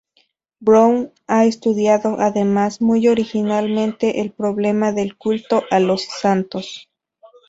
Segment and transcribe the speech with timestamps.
[0.61, 6.89] Brown ha estudiado, además, muy originalmente el problema del culto a los santos.